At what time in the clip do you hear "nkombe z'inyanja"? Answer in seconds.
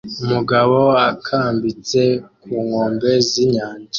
2.65-3.89